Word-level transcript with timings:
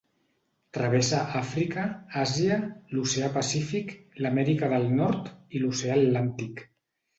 Travessa 0.77 1.19
Àfrica, 1.41 1.83
Àsia, 2.21 2.57
l'Oceà 2.97 3.29
Pacífic, 3.37 3.95
l'Amèrica 4.25 4.73
del 4.75 4.91
Nord 5.03 5.33
i 5.61 5.65
l'oceà 5.65 6.01
Atlàntic. 6.03 6.69